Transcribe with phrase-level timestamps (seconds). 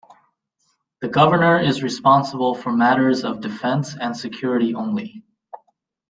[1.01, 5.21] The Governor is responsible for matters of defence and security only.